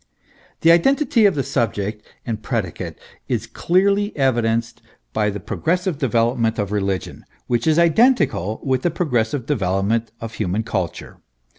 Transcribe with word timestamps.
The 0.61 0.71
identity 0.71 1.27
of 1.27 1.35
the 1.35 1.43
subject 1.43 2.03
and 2.25 2.41
predicate 2.41 2.97
is 3.27 3.45
clearly 3.45 4.17
evidenced 4.17 4.81
by 5.13 5.29
the 5.29 5.39
progressive 5.39 5.99
development 5.99 6.57
of 6.57 6.71
religion, 6.71 7.23
which 7.45 7.67
is 7.67 7.77
identical 7.77 8.59
with 8.63 8.81
the 8.81 8.89
progressive 8.89 9.45
development 9.45 10.09
of 10.19 10.33
human 10.33 10.63
culture. 10.63 11.19